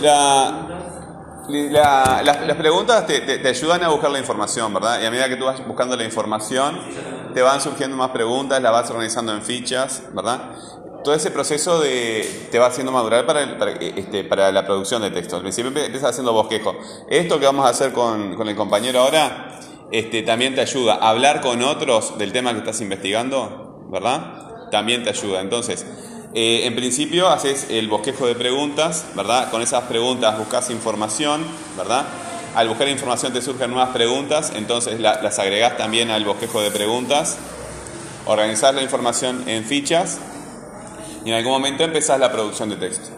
La, 0.00 0.66
la- 1.48 2.22
las, 2.22 2.46
las 2.46 2.56
preguntas 2.56 3.06
te, 3.06 3.46
ayudan 3.48 3.82
a 3.84 3.88
buscar 3.88 4.10
la 4.10 4.18
información, 4.18 4.72
¿verdad? 4.72 5.00
Y 5.02 5.06
a 5.06 5.10
medida 5.10 5.28
que 5.28 5.36
tú 5.36 5.44
vas 5.46 5.66
buscando 5.66 5.96
la 5.96 6.04
información, 6.04 6.78
te 7.34 7.42
van 7.42 7.60
surgiendo 7.60 7.96
más 7.96 8.10
preguntas, 8.10 8.62
las 8.62 8.72
vas 8.72 8.90
organizando 8.90 9.32
en 9.32 9.42
fichas, 9.42 10.02
¿verdad? 10.14 10.52
Todo 11.02 11.14
ese 11.14 11.30
proceso 11.30 11.80
de, 11.80 12.48
te 12.50 12.58
va 12.58 12.66
haciendo 12.66 12.92
madurar 12.92 13.24
para, 13.26 13.42
este, 13.42 14.22
para 14.24 14.52
la 14.52 14.66
producción 14.66 15.00
de 15.02 15.10
texto. 15.10 15.36
Al 15.36 15.42
principio 15.42 15.68
empiezas 15.70 16.10
haciendo 16.10 16.32
bosquejo. 16.32 16.76
Esto 17.08 17.40
que 17.40 17.46
vamos 17.46 17.64
a 17.66 17.70
hacer 17.70 17.92
con, 17.92 18.36
el 18.46 18.56
compañero 18.56 19.00
ahora, 19.00 19.58
este, 19.92 20.22
también 20.22 20.54
te 20.54 20.60
ayuda 20.60 20.94
hablar 20.96 21.40
con 21.40 21.62
otros 21.62 22.18
del 22.18 22.32
tema 22.32 22.52
que 22.52 22.58
estás 22.58 22.80
investigando, 22.82 23.86
¿verdad? 23.90 24.68
También 24.70 25.02
te 25.02 25.10
ayuda. 25.10 25.40
Entonces, 25.40 25.86
eh, 26.34 26.62
en 26.64 26.74
principio 26.76 27.28
haces 27.28 27.66
el 27.70 27.88
bosquejo 27.88 28.26
de 28.26 28.34
preguntas, 28.34 29.04
¿verdad? 29.14 29.50
Con 29.50 29.62
esas 29.62 29.84
preguntas 29.84 30.38
buscas 30.38 30.70
información, 30.70 31.44
¿verdad? 31.76 32.04
Al 32.54 32.68
buscar 32.68 32.88
información 32.88 33.32
te 33.32 33.42
surgen 33.42 33.70
nuevas 33.70 33.90
preguntas, 33.90 34.52
entonces 34.54 35.00
la- 35.00 35.20
las 35.22 35.38
agregás 35.38 35.76
también 35.76 36.10
al 36.10 36.24
bosquejo 36.24 36.60
de 36.62 36.70
preguntas, 36.70 37.36
organizás 38.26 38.74
la 38.74 38.82
información 38.82 39.44
en 39.48 39.64
fichas 39.64 40.18
y 41.24 41.30
en 41.30 41.36
algún 41.36 41.52
momento 41.52 41.84
empezás 41.84 42.18
la 42.20 42.30
producción 42.32 42.68
de 42.70 42.76
texto. 42.76 43.08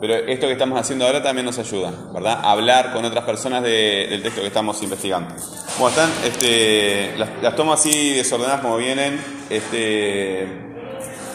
Pero 0.00 0.14
esto 0.14 0.46
que 0.46 0.52
estamos 0.52 0.78
haciendo 0.78 1.06
ahora 1.06 1.22
también 1.24 1.44
nos 1.44 1.58
ayuda, 1.58 1.92
¿verdad? 2.14 2.40
Hablar 2.44 2.92
con 2.92 3.04
otras 3.04 3.24
personas 3.24 3.64
de- 3.64 4.06
del 4.08 4.22
texto 4.22 4.40
que 4.42 4.46
estamos 4.46 4.80
investigando. 4.82 5.34
Bueno, 5.76 5.88
están, 5.88 6.10
este, 6.24 7.14
las, 7.18 7.30
las 7.42 7.56
tomo 7.56 7.72
así 7.72 8.10
desordenadas 8.14 8.60
como 8.60 8.76
vienen. 8.76 9.20
Este, 9.50 10.67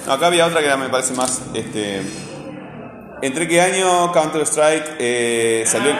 no, 0.05 0.13
acá 0.13 0.27
había 0.27 0.45
otra 0.45 0.59
que 0.59 0.65
era- 0.67 0.77
me 0.77 0.89
parece 0.89 1.13
más. 1.13 1.41
Este, 1.53 2.01
¿Entre 3.21 3.47
qué 3.47 3.61
año 3.61 4.11
Counter 4.11 4.41
Strike 4.41 4.95
eh, 4.99 5.63
salió? 5.65 5.93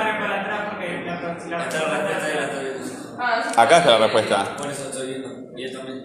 Acá 3.55 3.77
está 3.77 3.91
la 3.91 3.97
respuesta. 3.99 4.57
Por 4.57 4.69
eso 4.69 4.85
estoy 4.89 5.07
viendo. 5.07 5.29
Y 5.57 5.63
él 5.63 5.73
también. 5.77 6.03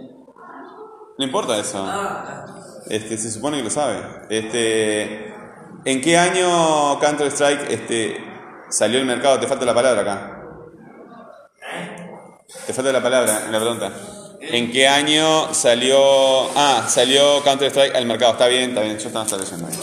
No 1.18 1.24
importa 1.24 1.56
eso. 1.58 1.84
Ah, 1.86 2.44
Este, 2.88 3.18
se 3.18 3.30
supone 3.30 3.58
que 3.58 3.64
lo 3.64 3.70
sabe. 3.70 3.96
Este, 4.30 5.34
¿En 5.84 6.00
qué 6.00 6.16
año 6.16 6.98
Counter 7.00 7.26
Strike 7.28 7.70
este, 7.70 8.16
salió 8.70 9.00
al 9.00 9.06
mercado? 9.06 9.38
Te 9.40 9.46
falta 9.46 9.64
la 9.64 9.74
palabra 9.74 10.00
acá. 10.02 10.34
Te 12.66 12.72
falta 12.72 12.92
la 12.92 13.02
palabra 13.02 13.44
en 13.46 13.52
la 13.52 13.58
pregunta. 13.58 13.92
¿En 14.40 14.70
qué 14.70 14.88
año 14.88 15.52
salió. 15.52 16.48
Ah, 16.56 16.86
salió 16.88 17.42
Counter 17.42 17.68
Strike 17.68 17.94
al 17.94 18.06
mercado? 18.06 18.32
Está 18.32 18.46
bien, 18.46 18.70
está 18.70 18.82
bien. 18.82 18.98
Yo 18.98 19.08
estaba 19.08 19.24
leyendo 19.24 19.66
ahí. 19.66 19.74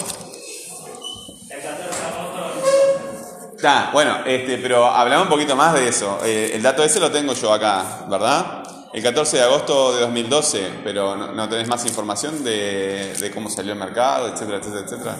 El 1.49 1.61
14 1.61 1.99
de 1.99 2.05
agosto. 2.05 3.55
Está, 3.55 3.89
bueno, 3.93 4.19
este, 4.25 4.57
pero 4.57 4.85
hablamos 4.85 5.25
un 5.25 5.31
poquito 5.31 5.55
más 5.55 5.73
de 5.73 5.87
eso. 5.87 6.19
Eh, 6.23 6.51
el 6.53 6.61
dato 6.61 6.83
ese 6.83 6.99
lo 6.99 7.11
tengo 7.11 7.33
yo 7.33 7.53
acá, 7.53 8.05
¿verdad? 8.09 8.63
El 8.93 9.03
14 9.03 9.37
de 9.37 9.43
agosto 9.43 9.93
de 9.93 10.01
2012, 10.01 10.69
pero 10.83 11.17
no, 11.17 11.33
no 11.33 11.49
tenés 11.49 11.67
más 11.67 11.85
información 11.85 12.43
de, 12.45 13.13
de 13.19 13.31
cómo 13.31 13.49
salió 13.49 13.73
el 13.73 13.79
mercado, 13.79 14.29
etcétera, 14.29 14.59
etcétera, 14.59 14.85
etcétera. 14.85 15.15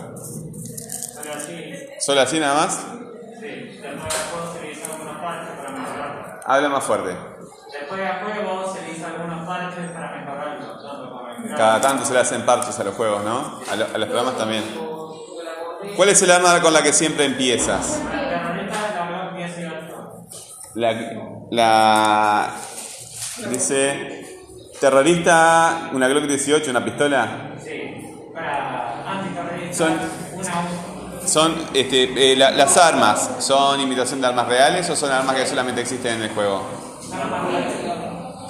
Solo 1.14 1.34
así. 1.34 1.74
¿Solo 2.00 2.22
así 2.22 2.40
nada 2.40 2.56
más? 2.56 2.80
Sí. 3.42 3.48
Después 3.48 3.82
del 3.82 4.00
juego 4.00 4.54
se 4.54 4.92
algunos 4.92 5.22
parches 5.22 5.56
para 5.58 5.70
mejorarlo. 5.72 6.40
Habla 6.46 6.70
más 6.70 6.84
fuerte. 6.86 7.18
Después 7.80 8.00
del 8.00 8.10
juego 8.20 8.55
parches 9.60 9.92
para 9.92 10.26
para. 10.26 11.56
Cada 11.58 11.82
tanto 11.82 12.06
se 12.06 12.14
le 12.14 12.20
hacen 12.20 12.46
parches 12.46 12.80
a 12.80 12.84
los 12.84 12.96
juegos, 12.96 13.24
¿no? 13.24 13.60
A, 13.72 13.76
lo- 13.76 13.86
a 13.94 13.98
los 13.98 14.08
programas 14.08 14.38
también. 14.38 14.64
¿Cuál 15.96 16.10
es 16.10 16.22
el 16.22 16.32
arma 16.32 16.60
con 16.62 16.74
la 16.74 16.82
que 16.82 16.92
siempre 16.94 17.26
empiezas? 17.26 18.00
La 18.02 19.08
Glock 19.08 19.36
18. 19.38 20.28
La, 20.76 20.94
la 21.52 22.52
dice 23.50 24.26
terrorista, 24.80 25.90
una 25.94 26.08
Glock 26.08 26.24
18, 26.26 26.72
una 26.72 26.84
pistola. 26.84 27.52
Sí. 27.64 28.02
Para 28.34 29.12
antiterroristas. 29.12 29.92
Son- 31.26 31.56
este, 31.74 32.34
eh, 32.34 32.36
la- 32.36 32.52
las 32.52 32.78
armas, 32.78 33.30
¿son 33.40 33.80
imitación 33.80 34.22
de 34.22 34.28
armas 34.28 34.48
reales 34.48 34.88
o 34.90 34.96
son 34.96 35.12
armas 35.12 35.36
que 35.36 35.46
solamente 35.46 35.82
existen 35.82 36.16
en 36.18 36.24
el 36.24 36.30
juego? 36.30 36.64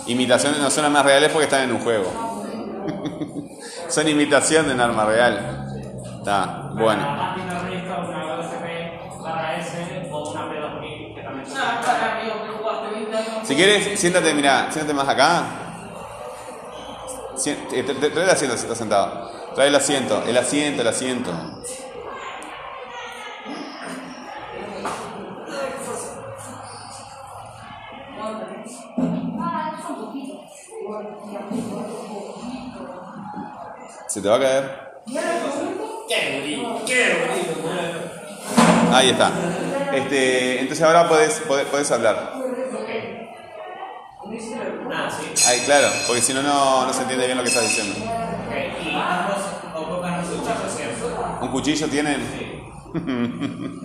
Imitaciones 0.07 0.59
no 0.59 0.69
son 0.69 0.85
armas 0.85 1.03
reales 1.05 1.31
porque 1.31 1.45
están 1.45 1.63
en 1.63 1.71
un 1.71 1.79
juego. 1.79 2.43
son 3.89 4.07
imitación 4.07 4.67
de 4.67 4.73
un 4.73 4.81
arma 4.81 5.05
real. 5.05 5.65
Está, 6.19 6.69
bueno. 6.73 7.01
Para 7.03 7.33
antiterrorista, 7.33 7.97
una 7.99 8.39
USP 8.39 9.21
barra 9.21 9.55
S 9.57 10.07
o 10.11 10.31
una 10.31 10.41
P2000 10.51 11.15
que 11.15 11.21
también 11.23 11.45
son. 11.47 11.57
Para 11.57 12.19
amigo, 12.19 12.35
que 12.43 12.49
jugaste 12.57 12.87
20 12.95 13.17
años. 13.17 13.29
Si 13.47 13.55
quieres, 13.55 13.99
siéntate, 13.99 14.33
mira, 14.33 14.71
siéntate 14.71 14.93
más 14.93 15.07
acá. 15.07 15.43
Eh, 17.45 17.85
tra- 17.85 17.95
tra- 17.99 18.11
Trae 18.13 18.23
el 18.23 18.29
asiento 18.29 18.55
si 18.57 18.63
estás 18.63 18.77
sentado. 18.77 19.29
Trae 19.55 19.67
el 19.67 19.75
asiento, 19.75 20.23
el 20.27 20.37
asiento, 20.37 20.81
el 20.81 20.87
asiento. 20.87 21.31
Se 34.15 34.21
te 34.21 34.29
va 34.29 34.37
a 34.37 34.39
caer. 34.39 34.63
Ahí 38.93 39.09
está. 39.09 39.29
Este, 39.93 40.61
entonces 40.61 40.85
ahora 40.85 41.09
podés, 41.09 41.41
podés, 41.41 41.65
podés 41.65 41.91
hablar. 41.91 42.31
Ah. 44.89 45.09
Ahí, 45.47 45.59
claro, 45.65 45.89
porque 46.07 46.21
si 46.21 46.33
no, 46.33 46.41
no 46.41 46.85
no 46.85 46.93
se 46.93 47.01
entiende 47.01 47.25
bien 47.25 47.37
lo 47.37 47.43
que 47.43 47.49
estás 47.49 47.63
diciendo. 47.67 47.93
¿Un 51.41 51.47
cuchillo 51.49 51.87
tienen? 51.89 52.21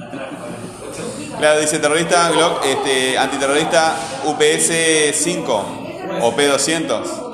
Claro, 1.38 1.60
dice 1.60 1.78
terrorista, 1.78 2.30
Glock, 2.30 2.64
este, 2.66 3.16
antiterrorista 3.16 3.96
UPS 4.26 5.16
5 5.16 5.64
o 6.20 6.32
P200. 6.36 7.29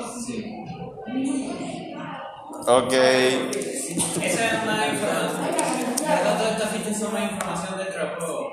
Ok. 2.69 2.91
Esa 2.91 4.45
es 4.45 4.65
más 4.65 4.87
información. 4.89 5.95
Todas 5.97 6.51
estas 6.51 6.69
fichas 6.71 6.99
son 6.99 7.13
más 7.13 7.31
información 7.31 7.77
dentro 7.77 7.99
del 7.99 8.15
juego. 8.17 8.49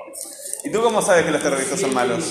¿Y 0.63 0.71
tú 0.71 0.81
cómo 0.81 1.01
sabes 1.01 1.25
que 1.25 1.31
los 1.31 1.43
terroristas 1.43 1.81
son 1.81 1.93
malos? 1.93 2.23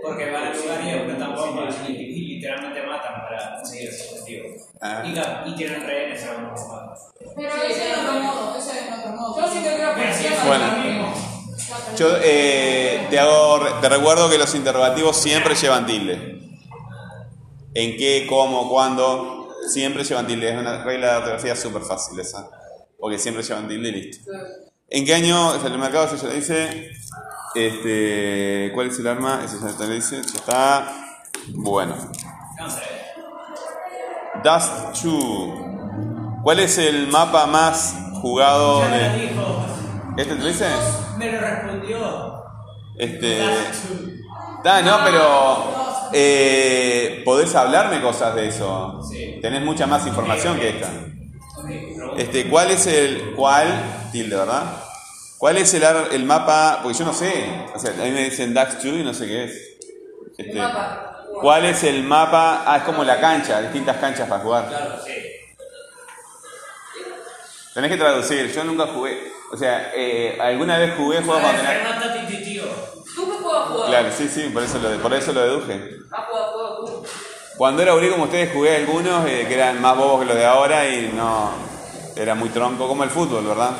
Porque 0.00 0.30
van 0.30 0.46
a 0.46 0.54
lugar 0.54 0.84
y 0.84 0.90
apretan 0.90 1.34
bombas 1.34 1.74
y, 1.88 1.92
y 1.92 2.34
literalmente 2.36 2.82
matan 2.82 3.14
para 3.22 3.56
conseguir 3.56 3.88
ese 3.88 4.10
objetivo. 4.10 4.48
Ah. 4.80 5.02
Y, 5.04 5.50
y 5.50 5.56
tienen 5.56 5.84
rehenes 5.84 6.22
a 6.22 6.30
algunos 6.30 6.60
bombardos. 6.60 7.00
Pero 7.34 7.54
ese 7.68 7.90
es 7.90 7.98
otro 7.98 8.20
modo, 8.20 8.56
ese 8.56 8.70
es 8.78 8.98
otro 8.98 9.12
modo. 9.16 9.40
Yo 9.40 9.52
sí 9.52 9.58
que 9.58 9.74
creo 9.74 9.94
que 9.96 10.14
sí, 10.14 10.26
Bueno. 10.46 11.14
Yo 11.96 12.16
eh, 12.22 13.08
te, 13.10 13.18
hago, 13.18 13.58
te 13.80 13.88
recuerdo 13.88 14.30
que 14.30 14.38
los 14.38 14.54
interrogativos 14.54 15.16
siempre 15.16 15.56
llevan 15.56 15.84
tilde. 15.84 16.38
¿En 17.74 17.96
qué, 17.96 18.24
cómo, 18.28 18.70
cuándo? 18.70 19.37
Siempre 19.68 20.04
llevan 20.04 20.26
tilde. 20.26 20.50
Es 20.52 20.58
una 20.58 20.82
regla 20.82 21.12
de 21.12 21.16
ortografía 21.18 21.54
súper 21.56 21.82
fácil 21.82 22.18
esa. 22.20 22.48
Porque 22.98 23.18
siempre 23.18 23.42
llevan 23.42 23.68
tilde 23.68 23.88
y 23.88 23.92
listo. 23.92 24.30
¿En 24.90 25.04
qué 25.04 25.14
año 25.14 25.54
el 25.54 25.78
mercado? 25.78 26.06
Eso 26.06 26.16
ya 26.16 26.28
lo 26.28 26.34
dice. 26.34 26.90
Este, 27.54 28.70
¿Cuál 28.74 28.88
es 28.88 28.98
el 28.98 29.06
arma? 29.06 29.42
Eso 29.44 29.56
ya 29.60 29.86
lo 29.86 29.92
dice. 29.92 30.16
Ya 30.22 30.38
está. 30.38 30.92
Bueno. 31.48 31.94
Dust 34.44 35.02
2. 35.04 35.54
¿Cuál 36.42 36.60
es 36.60 36.78
el 36.78 37.08
mapa 37.08 37.46
más 37.46 37.94
jugado 38.20 38.80
Ya 38.80 38.88
de. 39.12 39.26
dijo. 39.28 39.66
¿Este 40.16 40.34
te 40.34 40.40
lo 40.40 40.46
dice? 40.48 40.66
Me 41.18 41.32
lo 41.32 41.40
respondió. 41.40 42.44
Este. 42.96 43.40
Ah, 44.64 44.80
no, 44.84 44.98
pero. 45.04 45.87
Eh, 46.12 47.22
podés 47.24 47.54
hablarme 47.54 48.00
cosas 48.00 48.34
de 48.34 48.48
eso. 48.48 49.02
Sí. 49.08 49.38
Tenés 49.40 49.62
mucha 49.62 49.86
más 49.86 50.06
información 50.06 50.58
que 50.58 50.70
esta. 50.70 50.90
Este, 52.16 52.48
¿cuál 52.48 52.70
es 52.70 52.86
el. 52.86 53.34
¿Cuál? 53.34 53.66
Tilde, 54.12 54.36
¿verdad? 54.36 54.64
¿Cuál 55.38 55.58
es 55.58 55.72
el, 55.74 55.84
el 56.12 56.24
mapa? 56.24 56.80
Porque 56.82 56.98
yo 56.98 57.04
no 57.04 57.12
sé. 57.12 57.66
O 57.74 57.78
sea, 57.78 57.92
a 57.92 58.04
mí 58.04 58.10
me 58.10 58.24
dicen 58.24 58.54
DAX 58.54 58.82
2 58.82 58.84
y 58.84 59.02
no 59.04 59.14
sé 59.14 59.26
qué 59.26 59.44
es. 59.44 59.52
Este, 60.36 60.54
mapa. 60.54 61.24
¿Cuál 61.40 61.64
es 61.66 61.84
el 61.84 62.02
mapa? 62.02 62.64
Ah, 62.66 62.78
es 62.78 62.82
como 62.82 63.04
la 63.04 63.20
cancha, 63.20 63.60
distintas 63.60 63.96
canchas 63.98 64.28
para 64.28 64.42
jugar. 64.42 64.68
Claro, 64.68 64.96
sí. 65.04 65.12
Tenés 67.74 67.90
que 67.90 67.96
traducir. 67.96 68.52
Yo 68.52 68.64
nunca 68.64 68.86
jugué. 68.88 69.32
O 69.52 69.56
sea, 69.56 69.92
eh, 69.94 70.36
alguna 70.40 70.78
vez 70.78 70.94
jugué 70.96 71.22
juegos 71.22 71.42
cuando 71.42 71.62
Claro, 73.86 74.08
sí, 74.16 74.28
sí, 74.28 74.50
por 74.52 74.62
eso 74.62 74.78
lo, 74.78 74.90
por 75.02 75.14
eso 75.14 75.32
lo 75.32 75.40
deduje. 75.40 75.96
Ah. 76.12 76.26
Cuando 77.56 77.82
era 77.82 77.92
gurí 77.92 78.08
como 78.10 78.24
ustedes 78.24 78.52
jugué 78.52 78.76
algunos 78.76 79.26
eh, 79.26 79.44
que 79.48 79.54
eran 79.54 79.80
más 79.80 79.96
bobos 79.96 80.20
que 80.20 80.26
los 80.26 80.36
de 80.36 80.46
ahora 80.46 80.88
y 80.88 81.12
no 81.14 81.50
era 82.14 82.34
muy 82.34 82.50
tronco 82.50 82.86
como 82.86 83.02
el 83.04 83.10
fútbol, 83.10 83.46
¿verdad? 83.46 83.70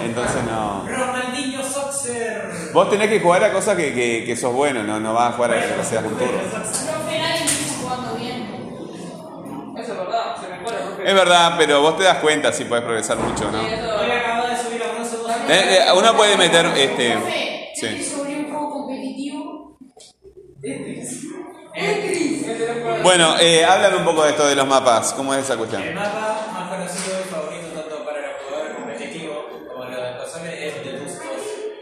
Entonces 0.00 0.42
no. 0.44 0.84
Ronaldinho 0.88 1.62
Soxer. 1.62 2.50
Vos 2.72 2.90
tenés 2.90 3.08
que 3.08 3.20
jugar 3.20 3.44
a 3.44 3.52
cosas 3.52 3.76
que, 3.76 3.94
que, 3.94 4.24
que 4.24 4.36
sos 4.36 4.52
bueno, 4.52 4.82
no, 4.82 4.98
no 4.98 5.14
vas 5.14 5.34
a 5.34 5.36
jugar 5.36 5.52
a 5.52 5.76
que 5.76 5.84
seas 5.84 6.04
un 6.04 6.16
turro. 6.16 6.40
Profe, 6.50 7.18
nadie 7.18 7.44
me 7.44 7.46
está 7.46 7.74
jugando 7.82 8.14
bien. 8.14 8.48
Eso 9.76 9.92
es 9.92 9.98
verdad, 9.98 10.36
se 10.40 10.48
mejora. 10.48 10.78
Es 11.04 11.14
verdad, 11.14 11.54
pero 11.58 11.82
vos 11.82 11.96
te 11.96 12.04
das 12.04 12.18
cuenta 12.18 12.52
si 12.52 12.64
podés 12.64 12.84
progresar 12.84 13.18
mucho, 13.18 13.50
¿no? 13.52 13.60
Eh, 15.50 15.78
eh, 15.78 15.92
uno 15.94 16.16
puede 16.16 16.36
meter 16.36 16.66
este. 16.76 17.47
Sí. 17.78 17.86
¿es 17.86 18.08
sobre 18.08 18.36
un 18.36 18.50
juego 18.50 18.70
competitivo? 18.70 19.78
Bueno, 23.04 23.38
eh, 23.38 23.64
háblame 23.64 23.98
un 23.98 24.04
poco 24.04 24.24
de 24.24 24.30
esto 24.30 24.48
de 24.48 24.56
los 24.56 24.66
mapas. 24.66 25.12
¿Cómo 25.12 25.32
es 25.34 25.44
esa 25.44 25.56
cuestión? 25.56 25.82
El 25.82 25.94
mapa 25.94 26.48
más 26.52 26.68
conocido 26.68 27.20
y 27.20 27.28
favorito 27.28 27.68
tanto 27.68 28.04
para 28.04 28.18
el 28.18 28.36
jugador 28.44 28.74
competitivo 28.74 29.46
como 29.68 29.84
los 29.84 30.02
de 30.02 30.18
consoles 30.18 30.54
es 30.60 30.82
The 30.82 30.98
Bustos, 30.98 31.22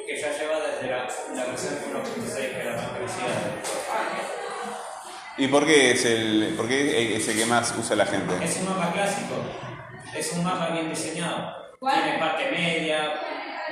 que 0.07 0.21
ya 0.21 0.39
lleva 0.39 0.57
desde 0.61 0.91
la, 0.91 1.09
la 1.35 1.47
versión 1.47 1.75
1.6 1.75 2.35
que 2.35 2.59
es 2.59 2.67
la 2.67 2.73
más 2.77 2.89
conocida. 2.89 3.27
¿Y 5.39 5.49
por 5.49 5.67
qué 5.67 5.91
es 5.93 6.05
el, 6.05 6.55
por 6.57 6.69
qué 6.69 7.17
es 7.17 7.29
el 7.29 7.39
que 7.39 7.47
más 7.47 7.75
usa 7.79 7.97
la 7.97 8.07
gente? 8.07 8.35
Es 8.45 8.59
un 8.59 8.69
mapa 8.69 8.93
clásico, 8.93 9.35
es 10.15 10.33
un 10.33 10.45
mapa 10.45 10.69
bien 10.71 10.91
diseñado. 10.91 11.55
¿Cuál? 11.79 12.03
Tiene 12.03 12.19
parte 12.19 12.51
media, 12.51 13.15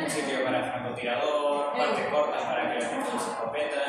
un 0.02 0.10
sitio 0.10 0.44
para 0.44 0.62
francotirador, 0.72 1.72
partes 1.76 2.06
cortas 2.10 2.42
para 2.42 2.72
que 2.72 2.80
la 2.80 2.88
gente 2.88 3.08
use 3.16 3.30
escopeta. 3.30 3.82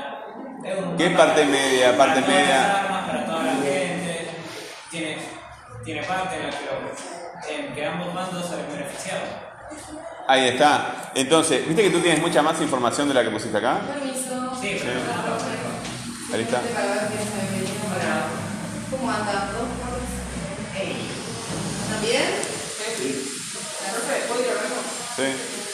Es 0.63 0.77
un 0.83 0.97
¿Qué 0.97 1.09
parte 1.11 1.45
media? 1.45 1.97
para 1.97 2.13
Parte 2.15 2.21
todas 2.21 2.39
las 2.39 2.47
media. 2.47 2.79
armas, 2.83 3.07
para 3.09 3.25
toda 3.25 3.43
la 3.43 3.53
gente. 3.53 4.27
Tiene, 4.89 5.17
tiene 5.83 6.03
parte 6.03 6.35
en 6.37 6.43
la 6.43 6.49
que, 6.49 6.65
los- 6.65 7.49
en 7.49 7.73
que 7.75 7.85
ambos 7.85 8.13
bandos 8.13 8.47
salen 8.47 8.67
beneficiados. 8.71 9.29
Ahí 10.27 10.47
está. 10.49 11.11
Entonces, 11.15 11.67
¿viste 11.67 11.83
que 11.83 11.89
tú 11.89 11.99
tienes 11.99 12.21
mucha 12.21 12.41
más 12.41 12.59
información 12.61 13.07
de 13.07 13.13
la 13.13 13.23
que 13.23 13.29
pusiste 13.29 13.57
acá? 13.57 13.79
Permiso. 13.87 14.55
Sí, 14.61 14.79
pero 14.81 14.99
Ahí 16.33 16.41
está. 16.41 16.61
¿Cómo 18.91 19.09
anda? 19.11 19.49
¿Está 20.73 22.01
bien? 22.01 22.23
La 23.85 23.91
profe, 23.93 24.15
¿puedo 24.27 24.41
ir 24.41 24.49
al 24.49 24.55
baño? 24.55 24.81
Sí. 25.15 25.64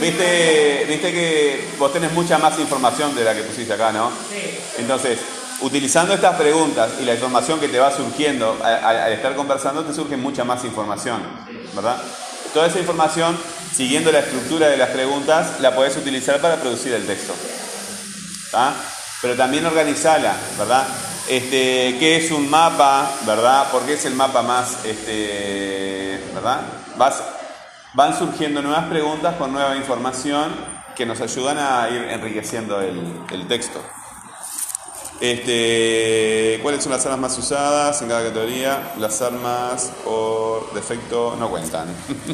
¿Viste, 0.00 0.86
viste 0.88 1.12
que 1.12 1.68
vos 1.78 1.92
tenés 1.92 2.12
mucha 2.12 2.38
más 2.38 2.58
información 2.58 3.14
de 3.14 3.24
la 3.24 3.34
que 3.34 3.42
pusiste 3.42 3.74
acá, 3.74 3.92
¿no? 3.92 4.10
Sí. 4.30 4.58
Entonces, 4.78 5.18
utilizando 5.60 6.14
estas 6.14 6.36
preguntas 6.36 6.92
y 7.00 7.04
la 7.04 7.14
información 7.14 7.60
que 7.60 7.68
te 7.68 7.78
va 7.78 7.94
surgiendo 7.94 8.58
al 8.62 9.12
estar 9.12 9.34
conversando, 9.34 9.84
te 9.84 9.92
surge 9.92 10.16
mucha 10.16 10.42
más 10.44 10.64
información, 10.64 11.20
¿verdad? 11.74 12.00
Toda 12.54 12.66
esa 12.66 12.78
información, 12.78 13.38
siguiendo 13.74 14.10
la 14.10 14.20
estructura 14.20 14.68
de 14.68 14.78
las 14.78 14.88
preguntas, 14.88 15.60
la 15.60 15.74
podés 15.74 15.96
utilizar 15.96 16.40
para 16.40 16.56
producir 16.56 16.94
el 16.94 17.06
texto. 17.06 17.34
¿tá? 18.50 18.74
Pero 19.22 19.36
también 19.36 19.66
organizala, 19.66 20.34
¿verdad? 20.58 20.86
Este, 21.28 21.96
¿Qué 21.98 22.16
es 22.16 22.30
un 22.30 22.48
mapa, 22.50 23.10
verdad? 23.26 23.70
¿Por 23.70 23.82
qué 23.82 23.94
es 23.94 24.04
el 24.04 24.14
mapa 24.14 24.42
más, 24.42 24.84
este, 24.84 26.20
verdad? 26.34 26.62
Vas, 26.96 27.22
van 27.94 28.16
surgiendo 28.16 28.62
nuevas 28.62 28.86
preguntas 28.86 29.36
con 29.36 29.52
nueva 29.52 29.76
información 29.76 30.54
que 30.94 31.06
nos 31.06 31.20
ayudan 31.20 31.58
a 31.58 31.88
ir 31.88 32.02
enriqueciendo 32.10 32.80
el, 32.80 33.20
el 33.32 33.48
texto. 33.48 33.80
Este, 35.20 36.58
¿Cuáles 36.62 36.82
son 36.82 36.92
las 36.92 37.04
armas 37.04 37.20
más 37.20 37.38
usadas 37.38 38.00
en 38.00 38.08
cada 38.08 38.24
categoría? 38.24 38.92
Las 38.98 39.20
armas 39.20 39.92
por 40.02 40.72
defecto 40.72 41.36
no 41.38 41.50
cuentan. 41.50 41.88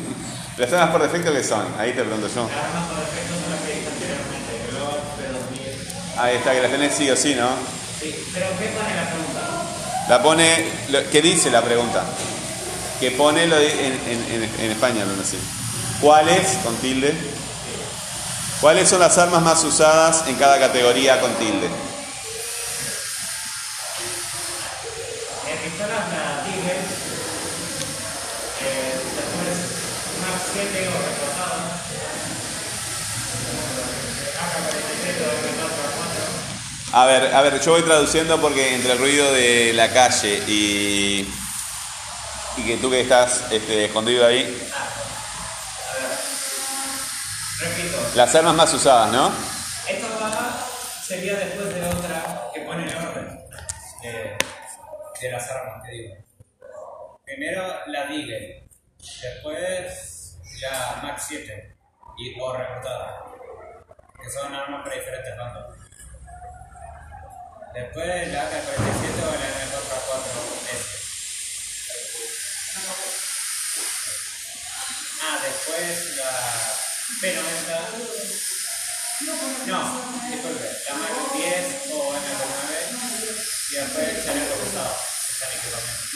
las 0.56 0.72
armas 0.72 0.90
por 0.90 1.02
defecto, 1.02 1.32
¿qué 1.32 1.42
son? 1.42 1.64
Ahí 1.78 1.92
te 1.92 2.02
pregunto 2.02 2.28
yo. 2.32 2.46
Las 2.46 2.64
armas 2.64 2.86
por 2.88 2.98
defecto 3.00 3.34
son 3.42 3.50
las 3.50 3.60
que 3.60 3.74
dije 3.74 3.88
anteriormente, 3.88 4.52
Glock, 4.70 4.98
P2000. 5.18 6.20
Ahí 6.20 6.36
está, 6.36 6.52
que 6.52 6.62
las 6.62 6.70
tenés 6.70 6.94
sí 6.94 7.10
o 7.10 7.16
sí, 7.16 7.34
¿no? 7.34 7.48
Sí, 8.00 8.14
pero 8.32 8.46
¿qué 8.58 8.66
pone 8.66 8.94
la 8.94 9.10
pregunta? 9.10 9.46
La 10.08 10.22
pone, 10.22 11.08
¿qué 11.10 11.22
dice 11.22 11.50
la 11.50 11.62
pregunta? 11.62 12.04
Que 13.00 13.10
pone 13.10 13.46
lo 13.46 13.58
en, 13.58 13.92
en, 14.06 14.26
en, 14.30 14.42
en 14.58 14.70
España, 14.70 15.04
no 15.04 15.20
así. 15.20 15.38
¿Cuáles, 16.00 16.48
con 16.64 16.76
tilde? 16.76 17.14
¿Cuáles 18.60 18.88
son 18.88 19.00
las 19.00 19.18
armas 19.18 19.42
más 19.42 19.62
usadas 19.64 20.24
en 20.28 20.36
cada 20.36 20.58
categoría 20.58 21.20
con 21.20 21.34
tilde? 21.34 21.66
En 25.46 25.58
pistolas 25.62 26.08
la 26.10 26.42
Tigre, 26.42 26.76
eh, 28.62 28.94
Max 30.22 30.42
7 30.54 30.88
o 30.88 30.96
recortada, 31.04 31.80
AK-47 34.40 35.20
o 35.20 35.30
M4A4. 36.92 36.94
A 36.94 37.04
ver, 37.06 37.34
a 37.34 37.42
ver, 37.42 37.60
yo 37.60 37.72
voy 37.72 37.82
traduciendo 37.82 38.40
porque 38.40 38.74
entre 38.74 38.92
el 38.92 38.98
ruido 38.98 39.32
de 39.32 39.74
la 39.74 39.92
calle 39.92 40.42
y, 40.48 41.28
y 42.56 42.62
que 42.66 42.76
tú 42.78 42.90
que 42.90 43.00
estás 43.00 43.50
este, 43.52 43.84
escondido 43.84 44.26
ahí, 44.26 44.44
Repito, 47.58 47.96
las 48.14 48.34
armas 48.34 48.54
más 48.54 48.74
usadas, 48.74 49.10
¿no? 49.12 49.32
esto 49.88 50.06
va, 50.20 50.66
sería 51.02 51.36
después 51.36 51.74
de 51.74 51.88
otra 51.88 52.50
que 52.52 52.60
pone 52.60 52.86
el 52.86 52.96
orden 52.96 53.40
eh, 54.02 54.36
de 55.20 55.30
las 55.30 55.50
armas 55.50 55.82
que 55.84 55.92
digo. 55.92 56.14
Primero 57.24 57.62
la 57.86 58.06
Deagle, 58.06 58.68
después 58.98 60.38
la 60.60 61.00
Max 61.02 61.24
7 61.28 61.76
y, 62.18 62.40
o 62.40 62.52
recortada, 62.52 63.24
que 64.22 64.30
son 64.30 64.54
armas 64.54 64.82
para 64.82 64.96
diferentes 64.96 65.36
bandos. 65.36 65.78
Después 67.74 68.32
la 68.32 68.42
AK-47 68.42 69.22
o 69.22 69.32
la 69.32 69.48
M4A4S. 69.66 70.95
Ah, 75.22 75.38
después 75.42 76.16
la 76.16 76.30
P90. 77.20 77.74
No, 79.66 79.80
disculpe, 80.30 80.66
la 80.88 80.94
Mac 80.94 81.32
10 81.34 81.92
o 81.92 82.12
M9 82.12 82.72
y 83.70 83.74
después 83.74 84.08
el 84.08 84.24
chaleco 84.24 84.54
pesado. 84.56 84.94
Están 85.30 85.50
equipamiento. 85.52 86.06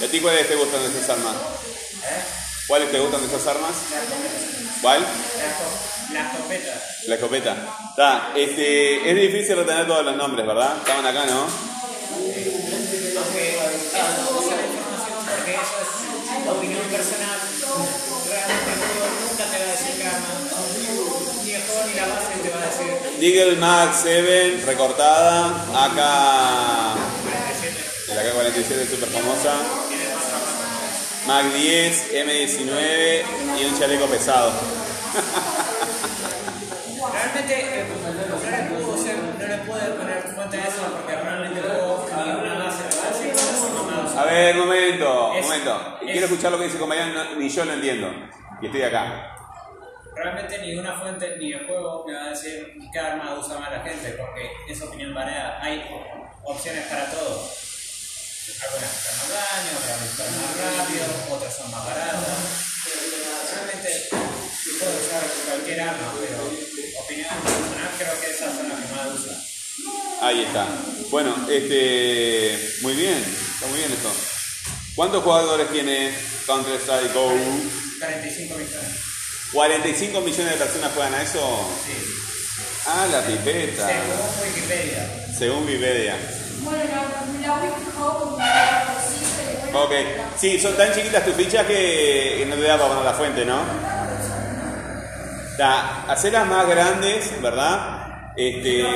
¿Y 0.00 0.04
a 0.04 0.10
ti 0.10 0.20
cuáles 0.20 0.48
te 0.48 0.54
gustan 0.56 0.82
de 0.82 0.88
esas 0.88 1.10
armas? 1.10 1.36
¿Eh? 1.36 2.22
¿Cuáles 2.66 2.90
te 2.90 3.00
gustan 3.00 3.20
de 3.22 3.26
esas 3.28 3.46
armas? 3.46 3.74
¿Cuál? 4.82 5.06
La 6.12 6.20
escopeta. 6.30 6.82
La 7.06 7.14
escopeta. 7.14 7.56
Está, 7.90 8.32
este, 8.36 9.10
es 9.10 9.16
difícil 9.16 9.56
retener 9.56 9.86
todos 9.86 10.04
los 10.04 10.16
nombres, 10.16 10.46
¿verdad? 10.46 10.76
Estaban 10.78 11.06
acá, 11.06 11.26
¿no? 11.26 11.42
Aunque 13.18 13.48
esto 13.48 14.38
usa 14.38 14.56
la 14.56 14.66
información 14.66 15.18
porque 15.26 15.54
eso 15.54 15.76
es 15.82 16.48
opinión 16.48 16.86
personal. 16.88 17.38
Realmente 18.28 18.70
el 18.72 18.78
juego 18.78 19.06
nunca 19.28 19.44
te 19.44 19.58
va 19.58 19.64
a 19.64 19.72
decir 19.72 19.94
que 19.96 20.06
arma. 20.06 20.32
Ni 21.44 21.50
el 21.52 21.62
juego 21.62 21.82
ni 21.86 21.94
la 21.94 22.06
base 22.06 22.32
te 22.42 22.50
va 22.50 22.58
a 22.62 22.66
decir 22.66 22.98
Deagle 23.20 23.56
Max 23.56 24.00
7, 24.04 24.62
recortada, 24.66 25.46
AK, 25.74 25.98
47. 27.24 28.14
la 28.14 28.20
AK-47 28.22 28.90
súper 28.90 29.08
famosa. 29.08 29.54
Mac 31.26 31.44
10, 31.52 32.12
M19 32.14 33.22
y 33.60 33.64
un 33.64 33.78
chaleco 33.78 34.06
pesado. 34.06 34.52
Realmente 37.12 37.86
no 38.02 38.50
le 38.50 38.82
puedo 38.84 38.96
ser, 39.02 39.16
no 39.16 39.46
le 39.46 39.56
puedo 39.58 39.96
poner 39.96 40.22
fuente 40.34 40.56
a 40.58 40.60
eso 40.68 40.82
porque 40.92 41.16
realmente 41.16 41.60
ni 41.60 42.30
una 42.30 42.64
base 42.64 42.84
a 44.18 44.24
ver, 44.24 44.56
momento, 44.56 45.30
un 45.30 45.36
Es- 45.36 45.44
momento. 45.44 45.98
es- 46.02 46.10
Quiero 46.12 46.26
escuchar 46.26 46.50
lo 46.52 46.58
que 46.58 46.64
dice 46.64 46.76
el 46.76 46.80
compañero, 46.80 47.24
ni 47.36 47.48
yo 47.48 47.64
lo 47.64 47.72
entiendo. 47.72 48.10
Y 48.60 48.66
estoy 48.66 48.82
acá. 48.82 49.37
Realmente 50.18 50.58
ni 50.58 50.74
una 50.74 50.98
fuente 50.98 51.36
ni 51.38 51.52
el 51.52 51.64
juego 51.64 52.04
me 52.04 52.12
va 52.12 52.24
a 52.24 52.30
decir 52.30 52.74
qué 52.92 52.98
arma 52.98 53.38
usa 53.38 53.56
más 53.60 53.70
la 53.70 53.82
gente 53.82 54.10
porque 54.18 54.50
es 54.68 54.82
opinión 54.82 55.14
variada. 55.14 55.62
Hay 55.62 55.84
opciones 56.42 56.86
para 56.86 57.08
todo. 57.08 57.48
Algunas 58.64 58.90
hacen 58.90 59.16
más 59.16 59.28
daño, 59.30 59.78
otras 59.78 60.02
disparan 60.02 60.34
más 60.42 60.78
rápido, 60.78 61.04
otras 61.30 61.56
son 61.56 61.70
más 61.70 61.84
baratas. 61.84 62.28
Realmente 63.54 64.08
puedo 64.10 64.92
usar 64.98 65.22
cualquier 65.46 65.80
arma, 65.82 66.12
pero 66.18 66.38
opinión 67.00 67.28
personal 67.44 67.90
creo 67.96 68.20
que 68.20 68.30
esas 68.30 68.56
son 68.56 68.68
las 68.70 68.80
que 68.80 68.94
más 68.94 69.06
usa. 69.14 69.38
Ahí 70.20 70.42
está. 70.42 70.66
Bueno, 71.10 71.46
este. 71.48 72.58
Muy 72.82 72.94
bien, 72.94 73.18
está 73.18 73.68
muy 73.68 73.78
bien 73.78 73.92
esto. 73.92 74.12
¿Cuántos 74.96 75.22
jugadores 75.22 75.70
tiene 75.70 76.12
Counter-Strike 76.44 77.14
Go? 77.14 77.30
45 78.00 78.54
millones. 78.56 79.07
45 79.52 80.20
millones 80.20 80.52
de 80.52 80.64
personas 80.64 80.90
juegan 80.94 81.14
a 81.14 81.22
eso. 81.22 81.68
Sí. 81.84 81.92
Ah, 82.86 83.06
la 83.10 83.22
pipeta. 83.22 83.86
Según 83.86 84.42
Wikipedia. 84.42 85.10
Según 85.36 85.66
Wikipedia. 85.66 86.16
Bueno, 86.62 86.84
la, 86.84 87.48
la 87.48 87.60
se 89.00 89.76
Ok. 89.76 89.92
Sí, 90.36 90.58
son 90.58 90.76
tan 90.76 90.92
chiquitas 90.92 91.24
tus 91.24 91.34
fichas 91.34 91.66
que 91.66 92.46
no 92.48 92.56
te 92.56 92.62
da 92.62 92.76
para 92.76 92.88
poner 92.88 93.04
la 93.04 93.12
fuente, 93.12 93.44
¿no? 93.44 93.58
Da, 95.58 96.04
hacerlas 96.08 96.46
más 96.46 96.66
grandes, 96.68 97.42
¿verdad? 97.42 98.32
Este, 98.36 98.86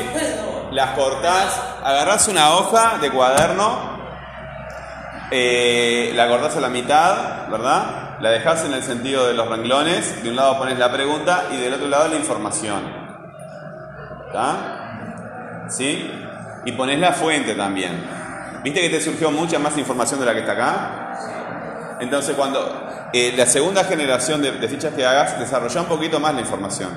las 0.71 0.91
cortás, 0.93 1.61
agarrás 1.83 2.29
una 2.29 2.55
hoja 2.55 2.99
de 2.99 3.11
cuaderno, 3.11 3.99
eh, 5.31 6.13
la 6.15 6.29
cortás 6.29 6.57
a 6.57 6.61
la 6.61 6.69
mitad, 6.69 7.49
¿verdad? 7.49 8.12
La 8.23 8.31
dejás 8.31 8.65
en 8.65 8.73
el 8.73 8.85
sentido 8.85 9.27
de 9.27 9.35
los 9.35 9.49
renglones, 9.49 10.23
de 10.23 10.31
un 10.31 10.37
lado 10.37 10.57
pones 10.57 10.79
la 10.79 10.93
pregunta 10.93 11.49
y 11.51 11.57
del 11.57 11.75
otro 11.75 11.89
lado 11.89 12.07
la 12.07 12.15
información. 12.15 12.81
¿Está? 14.29 15.67
¿Sí? 15.69 16.09
Y 16.65 16.71
pones 16.71 17.01
la 17.01 17.13
fuente 17.15 17.57
también. 17.57 18.01
¿Viste 18.63 18.81
que 18.81 18.91
te 18.91 19.01
surgió 19.01 19.33
mucha 19.33 19.59
más 19.59 19.77
información 19.77 20.21
de 20.21 20.27
la 20.27 20.35
que 20.35 20.39
está 20.39 20.53
acá? 20.53 21.99
Entonces, 21.99 22.37
cuando 22.37 23.11
eh, 23.13 23.35
la 23.37 23.45
segunda 23.45 23.83
generación 23.83 24.41
de, 24.41 24.53
de 24.53 24.69
fichas 24.69 24.95
que 24.95 25.05
hagas, 25.05 25.41
desarrolla 25.41 25.81
un 25.81 25.89
poquito 25.89 26.21
más 26.21 26.33
la 26.33 26.43
información. 26.43 26.91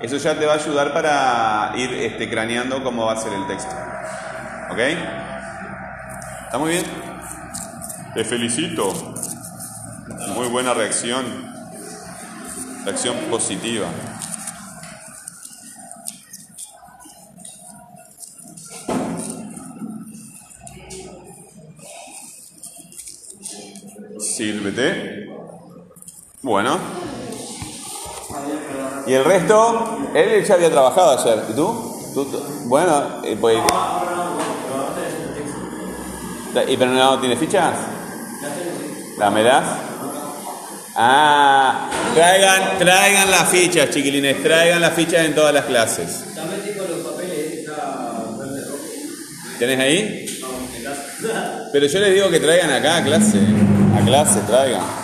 Eso 0.00 0.18
ya 0.18 0.38
te 0.38 0.44
va 0.44 0.52
a 0.52 0.56
ayudar 0.56 0.92
para 0.92 1.72
ir 1.76 1.90
este, 1.94 2.28
craneando 2.28 2.84
cómo 2.84 3.06
va 3.06 3.14
a 3.14 3.16
ser 3.16 3.32
el 3.32 3.46
texto. 3.46 3.74
¿Ok? 4.70 4.78
¿Está 6.44 6.58
muy 6.58 6.72
bien? 6.72 6.84
Te 8.12 8.22
felicito. 8.22 9.14
Muy 10.34 10.48
buena 10.48 10.74
reacción. 10.74 11.24
Reacción 12.84 13.16
positiva. 13.30 13.86
Sírvete. 24.18 25.28
Bueno. 26.42 26.78
Y 29.06 29.12
el 29.12 29.24
resto, 29.24 29.98
él 30.14 30.44
ya 30.44 30.54
había 30.54 30.70
trabajado 30.70 31.18
ayer. 31.18 31.44
¿Y 31.50 31.52
tú? 31.54 31.96
¿Tú-? 32.12 32.42
Bueno, 32.66 33.22
eh, 33.22 33.38
pues. 33.40 33.58
¿Y 36.68 36.76
pero 36.76 36.90
no 36.90 37.20
tiene 37.20 37.36
fichas? 37.36 37.76
¿La 39.16 39.30
me 39.30 39.44
das? 39.44 39.93
Ah, 40.96 41.90
traigan, 42.14 42.78
traigan 42.78 43.30
las 43.30 43.48
fichas, 43.48 43.90
chiquilines, 43.90 44.42
traigan 44.42 44.80
las 44.80 44.94
fichas 44.94 45.24
en 45.24 45.34
todas 45.34 45.52
las 45.52 45.64
clases. 45.64 46.24
También 46.34 46.62
tengo 46.62 46.86
los 46.88 46.98
papeles, 47.04 47.52
está. 47.58 48.24
¿Tenés 49.58 49.80
ahí? 49.80 50.38
No, 50.40 50.76
en 50.76 50.84
casa. 50.84 51.68
Pero 51.72 51.86
yo 51.86 51.98
les 51.98 52.14
digo 52.14 52.30
que 52.30 52.40
traigan 52.40 52.70
acá 52.70 52.98
a 52.98 53.04
clase. 53.04 53.38
A 54.00 54.04
clase, 54.04 54.40
traigan. 54.46 55.03